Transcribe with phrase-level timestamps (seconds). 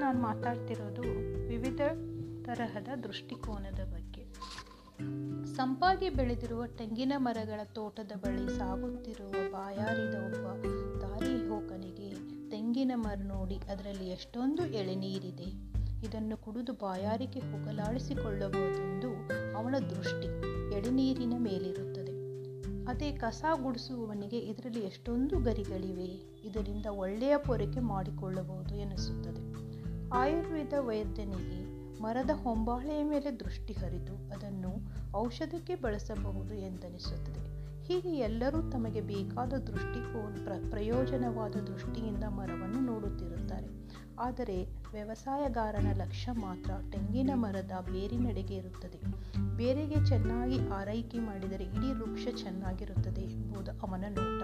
[0.00, 1.02] ನಾನು ಮಾತಾಡ್ತಿರೋದು
[1.48, 1.80] ವಿವಿಧ
[2.44, 4.24] ತರಹದ ದೃಷ್ಟಿಕೋನದ ಬಗ್ಗೆ.
[5.46, 10.64] ಸಂಪಾಗಿ ಬೆಳೆದಿರುವ ತೆಂಗಿನ ಮರಗಳ ತೋಟದ ಬಳಿ ಸಾಗುತ್ತಿರುವ ಬಾಯಾರಿದ ಒಬ್ಬ
[11.00, 12.12] ದಾರಿ ಹೋಕನಿಗೆ
[12.50, 15.70] ತೆಂಗಿನ ಮರ ನೋಡಿ ಅದರಲ್ಲಿ ಎಷ್ಟೊಂದು ಎಳೆನೀರಿದೆ
[16.06, 19.08] ಇದನ್ನು ಕುಡಿದು ಬಾಯಾರಿಗೆ ಹೋಗಲಾಡಿಸಿಕೊಳ್ಳಬಹುದೆಂದು
[19.56, 20.26] ಅವನ ದೃಷ್ಟಿ
[20.74, 22.12] ಎಳೆನೀರಿನ ಮೇಲಿರುತ್ತದೆ.
[22.84, 26.29] ಅದೇ ಕಸ ಗುಡಿಸುವವನಿಗೆ ಇದರಲ್ಲಿ ಎಷ್ಟೊಂದು ಗರಿಗಳಿವೆ.
[26.44, 29.60] ಇದರಿಂದ ಒಳ್ಳೆಯ ಪೊರಕೆ ಮಾಡಿಕೊಳ್ಳಬಹುದು ಎನಿಸುತ್ತದೆ.
[30.08, 34.72] ಆಯುರ್ವೇದ ವೈದ್ಯನಿಗೆ ಮರದ ಹೊಂಬಾಳೆಯ ಮೇಲೆ ದೃಷ್ಟಿ ಹರಿದು ಅದನ್ನು
[35.16, 37.60] ಔಷಧಕ್ಕೆ ಬಳಸಬಹುದು ಎಂದನಿಸುತ್ತದೆ.
[37.84, 43.66] ಹೀಗೆ ಎಲ್ಲರೂ ತಮಗೆ ಬೇಕಾದ ದೃಷ್ಟಿಕೋನ ಪ್ರ, ಪ್ರಯೋಜನವಾದ ದೃಷ್ಟಿಯಿಂದ ಮರವನ್ನು ನೋಡುತ್ತಿರುತ್ತಾರೆ.
[44.18, 49.00] ಆದರೆ ವ್ಯವಸಾಯಗಾರನ ಲಕ್ಷ್ಯ ಮಾತ್ರ ತೆಂಗಿನ ಮರದ ಬೇರಿನಡೆಗೆ ಇರುತ್ತದೆ.
[49.56, 54.42] ಬೇರಿಗೆ ಚೆನ್ನಾಗಿ ಆರೈಕೆ ಮಾಡಿದರೆ ಇಡೀ ವೃಕ್ಷ ಚೆನ್ನಾಗಿರುತ್ತದೆ ಎಂಬುದು ಅವನ ನೋಟ.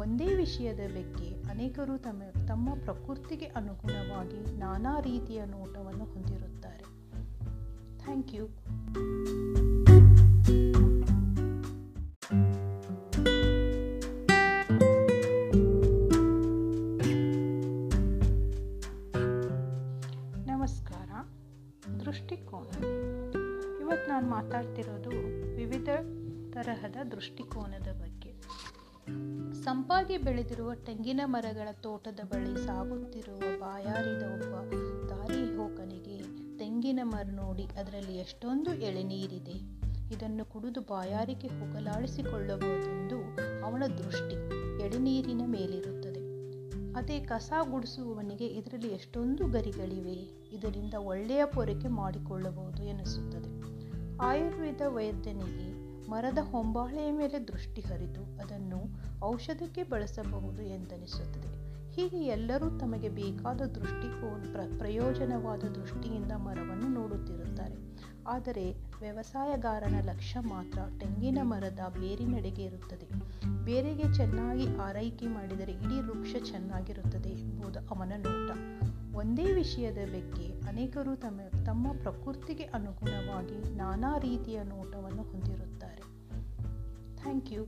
[0.00, 6.84] ಒಂದೇ ವಿಷಯದ ಬಗ್ಗೆ ಅನೇಕರು ತಮ್ಮ ತಮ್ಮ ಪ್ರಕೃತಿಗೆ ಅನುಗುಣವಾಗಿ ನಾನಾ ರೀತಿಯ ನೋಟವನ್ನು ಹೊಂದಿರುತ್ತಾರೆ.
[7.98, 8.46] Thank you.
[20.46, 21.10] ನಮಸ್ಕಾರ.
[22.00, 22.84] ದೃಷ್ಟಿಕೋನ.
[23.80, 25.10] ಇವತ್ತು ನಾನು ಮಾತಾಡ್ತಿರೋದು
[25.56, 25.88] ವಿವಿಧ
[26.52, 28.09] ತರಹದ ದೃಷ್ಟಿಕೋನದ ಬಗ್ಗೆ.
[29.64, 34.54] ಸಂಪಾಗಿ ಬೆಳೆದಿರುವ ತೆಂಗಿನ ಮರಗಳ ತೋಟದ ಬಳಿ ಸಾಗುತ್ತಿರುವ ಬಾಯಾರಿದ ಒಬ್ಬ
[35.08, 36.18] ದಾರಿ ಹೋಕನಿಗೆ
[36.58, 39.56] ತೆಂಗಿನ ಮರ ನೋಡಿ ಅದರಲ್ಲಿ ಎಷ್ಟೊಂದು ಎಳೆನೀರಿದೆ
[40.14, 43.18] ಇದನ್ನು ಕುಡಿದು ಬಾಯಾರಿಕೆ ಹೋಗಲಾಡಿಸಿಕೊಳ್ಳಬಹುದೆಂದು
[43.64, 44.36] ಅವನ ದೃಷ್ಟಿ
[44.82, 46.20] ಎಳೆನೀರಿನ ಮೇಲಿರುತ್ತದೆ.
[46.96, 50.16] ಅದೇ ಕಸ ಗುಡಿಸುವವನಿಗೆ ಇದರಲ್ಲಿ ಎಷ್ಟೊಂದು ಗರಿಗಳಿವೆ,
[50.56, 53.50] ಇದರಿಂದ ಒಳ್ಳೆಯ ಪೊರಕೆ ಮಾಡಿಕೊಳ್ಳಬಹುದು ಎನಿಸುತ್ತದೆ.
[54.22, 55.79] ಆಯುರ್ವೇದ ವೈದ್ಯನಿಗೆ
[56.10, 58.80] ಮರದ ಹೊಂಬಾಳೆಯ ಮೇಲೆ ದೃಷ್ಟಿ ಹರಿದು ಅದನ್ನು
[59.24, 61.70] ಔಷಧಕ್ಕೆ ಬಳಸಬಹುದು ಎಂದನಿಸುತ್ತದೆ.
[61.92, 67.76] ಹೀಗೆ ಎಲ್ಲರೂ ತಮಗೆ ಬೇಕಾದ ದೃಷ್ಟಿಕೋನ ಪ್ರ, ಪ್ರಯೋಜನವಾದ ದೃಷ್ಟಿಯಿಂದ ಮರವನ್ನು ನೋಡುತ್ತಿರುತ್ತಾರೆ.
[68.26, 73.08] ಆದರೆ ವ್ಯವಸಾಯಗಾರನ ಲಕ್ಷ್ಯ ಮಾತ್ರ ತೆಂಗಿನ ಮರದ ಬೇರಿನಡೆಗೆ ಇರುತ್ತದೆ.
[73.64, 78.50] ಬೇರಿಗೆ ಚೆನ್ನಾಗಿ ಆರೈಕೆ ಮಾಡಿದರೆ ಇಡೀ ವೃಕ್ಷ ಚೆನ್ನಾಗಿರುತ್ತದೆ ಎಂಬುದು ಅವನ ನೋಟ.
[79.14, 86.02] ಒಂದೇ ವಿಷಯದ ಬಗ್ಗೆ ಅನೇಕರು ತಮ್ಮ ತಮ್ಮ ಪ್ರಕೃತಿಗೆ ಅನುಗುಣವಾಗಿ ನಾನಾ ರೀತಿಯ ನೋಟವನ್ನು ಹೊಂದಿರುತ್ತಾರೆ.
[87.16, 87.64] ಥ್ಯಾಂಕ್ ಯು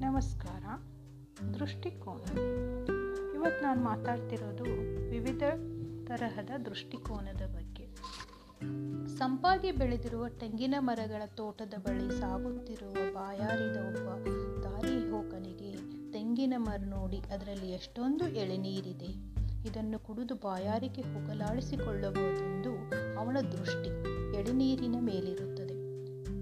[0.00, 0.62] ನಮಸ್ಕಾರ.
[1.54, 2.38] ದೃಷ್ಟಿಕೋನ.
[3.34, 4.64] ಇವತ್ತು ನಾನು ಮಾತಾಡ್ತಿರೋದು
[5.10, 5.42] ವಿವಿಧ
[6.08, 7.65] ತರಹದ ದೃಷ್ಟಿಕೋನದ ಬಗ್ಗೆ.
[9.06, 14.28] ಸಂಪಾಗಿ ಬೆಳೆದಿರುವ ತೆಂಗಿನ ಮರಗಳ ತೋಟದ ಬಳಿ ಸಾಗುತ್ತಿರುವ ಬಾಯಾರಿದ ಒಬ್ಬ
[14.62, 15.72] ದಾರಿ ಹೋಕನಿಗೆ
[16.12, 19.36] ತೆಂಗಿನ ಮರ ನೋಡಿ ಅದರಲ್ಲಿ ಎಷ್ಟೊಂದು ಎಳೆನೀರಿದೆ
[19.68, 22.72] ಇದನ್ನು ಕುಡಿದು ಬಾಯಾರಿಕೆ ಹೋಗಲಾಡಿಸಿಕೊಳ್ಳಬಹುದೆಂದು
[23.18, 23.88] ಅವನ ದೃಷ್ಟಿ
[24.38, 25.74] ಎಳೆನೀರಿನ ಮೇಲಿರುತ್ತದೆ.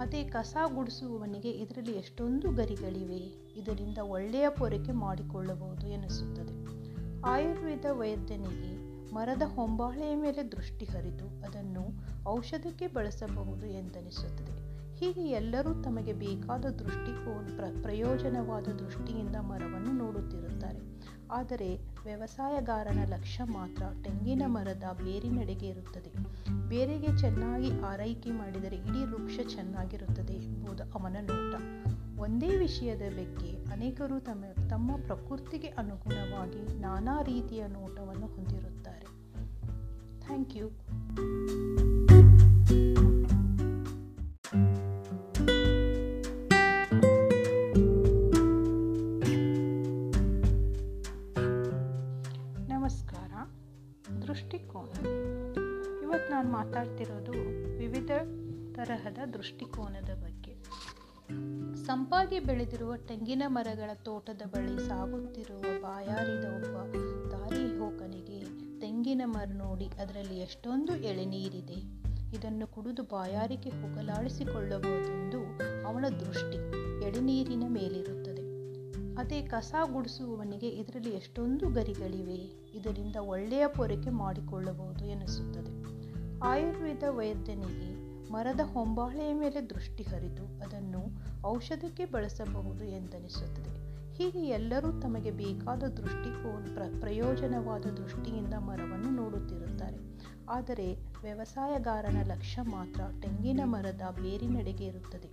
[0.00, 3.20] ಅದೇ ಕಸ ಗುಡಿಸುವವನಿಗೆ ಇದರಲ್ಲಿ ಎಷ್ಟೊಂದು ಗರಿಗಳಿವೆ,
[3.56, 6.76] ಇದರಿಂದ ಒಳ್ಳೆಯ ಪೊರಕೆ ಮಾಡಿಕೊಳ್ಳಬಹುದು ಎನಿಸುತ್ತದೆ.
[7.22, 8.75] ಆಯುರ್ವೇದ ವೈದ್ಯನಿಗೆ
[9.14, 14.76] ಮರದ ಹೊಂಬಾಳೆಯ ಮೇಲೆ ದೃಷ್ಟಿ ಹರಿದು ಅದನ್ನು ಔಷಧಕ್ಕೆ ಬಳಸಬಹುದು ಎಂದನಿಸುತ್ತದೆ.
[14.96, 20.80] ಹೀಗೆ ಎಲ್ಲರೂ ತಮಗೆ ಬೇಕಾದ ದೃಷ್ಟಿಕೋನ ಪ್ರ, ಪ್ರಯೋಜನವಾದ ದೃಷ್ಟಿಯಿಂದ ಮರವನ್ನು ನೋಡುತ್ತಿರುತ್ತಾರೆ.
[21.30, 26.12] ಆದರೆ ವ್ಯವಸಾಯಗಾರನ ಲಕ್ಷ್ಯ ಮಾತ್ರ ತೆಂಗಿನ ಮರದ ಬೇರಿನಡೆಗೆ ಇರುತ್ತದೆ.
[26.68, 31.54] ಬೇರಿಗೆ ಚೆನ್ನಾಗಿ ಆರೈಕೆ ಮಾಡಿದರೆ ಇಡೀ ವೃಕ್ಷ ಚೆನ್ನಾಗಿರುತ್ತದೆ ಎಂಬುದು ಅವನ ನೋಟ.
[32.18, 39.06] ಒಂದೇ ವಿಷಯದ ಬಗ್ಗೆ ಅನೇಕರು ತಮ್ಮ ತಮ್ಮ ಪ್ರಕೃತಿಗೆ ಅನುಗುಣವಾಗಿ ನಾನಾ ರೀತಿಯ ನೋಟವನ್ನು ಹೊಂದಿರುತ್ತಾರೆ.
[40.20, 40.68] Thank you.
[52.68, 53.32] ನಮಸ್ಕಾರ.
[54.22, 55.06] ದೃಷ್ಟಿಕೋನ.
[56.02, 57.32] ಇವತ್ತು ನಾನು ಮಾತಾಡ್ತಿರೋದು
[57.78, 58.10] ವಿವಿಧ
[58.76, 60.35] ತರಹದ ದೃಷ್ಟಿಕೋನದ ಬಗ್ಗೆ.
[61.74, 66.96] ಸಂಪಾಗಿ ಬೆಳೆದಿರುವ ತೆಂಗಿನ ಮರಗಳ ತೋಟದ ಬಳಿ ಸಾಗುತ್ತಿರುವ ಬಾಯಾರಿದ ಒಬ್ಬ
[67.30, 68.40] ದಾರಿ ಹೋಕನಿಗೆ
[68.80, 72.06] ತೆಂಗಿನ ಮರ ನೋಡಿ ಅದರಲ್ಲಿ ಎಷ್ಟೊಂದು ಎಳೆನೀರಿದೆ
[72.36, 75.40] ಇದನ್ನು ಕುಡಿದು ಬಾಯಾರಿಕೆ ಹೋಗಲಾಡಿಸಿಕೊಳ್ಳಬಹುದೆಂದು
[75.86, 76.56] ಅವನ ದೃಷ್ಟಿ
[77.04, 78.46] ಎಳೆನೀರಿನ ಮೇಲಿರುತ್ತದೆ.
[79.18, 85.96] ಅದೇ ಕಸ ಗುಡಿಸುವವನಿಗೆ ಇದರಲ್ಲಿ ಎಷ್ಟೊಂದು ಗರಿಗಳಿವೆ, ಇದರಿಂದ ಒಳ್ಳೆಯ ಪೊರಕೆ ಮಾಡಿಕೊಳ್ಳಬಹುದು ಎನಿಸುತ್ತದೆ.
[86.38, 91.02] ಆಯುರ್ವೇದ ವೈದ್ಯನಿಗೆ ಮರದ ಹೊಂಬಾಳೆಯ ಮೇಲೆ ದೃಷ್ಟಿ ಹರಿದು ಅದನ್ನು
[91.46, 93.96] ಔಷಧಕ್ಕೆ ಬಳಸಬಹುದು ಎಂದನಿಸುತ್ತದೆ.
[94.14, 99.96] ಹೀಗೆ ಎಲ್ಲರೂ ತಮಗೆ ಬೇಕಾದ ದೃಷ್ಟಿಕೋನ ಪ್ರ, ಪ್ರಯೋಜನವಾದ ದೃಷ್ಟಿಯಿಂದ ಮರವನ್ನು ನೋಡುತ್ತಿರುತ್ತಾರೆ.
[100.48, 105.30] ಆದರೆ ವ್ಯವಸಾಯಗಾರನ ಲಕ್ಷ್ಯ ಮಾತ್ರ ತೆಂಗಿನ ಮರದ ಬೇರಿನಡೆಗೆ ಇರುತ್ತದೆ.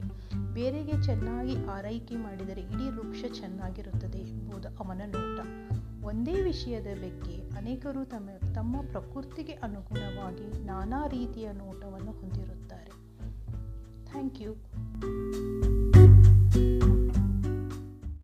[0.54, 5.40] ಬೇರೆಗೆ ಚೆನ್ನಾಗಿ ಆರೈಕೆ ಮಾಡಿದರೆ ಇಡೀ ವೃಕ್ಷ ಚೆನ್ನಾಗಿರುತ್ತದೆ ಎಂಬುದು ಅವನ ನೋಟ.
[6.06, 12.92] ಒಂದೇ ವಿಷಯದ ಬಗ್ಗೆ ಅನೇಕರು ತಮ್ಮ ತಮ್ಮ ಪ್ರಕೃತಿಗೆ ಅನುಗುಣವಾಗಿ ನಾನಾ ರೀತಿಯ ನೋಟವನ್ನು ಹೊಂದಿರುತ್ತಾರೆ.
[14.06, 14.73] Thank you.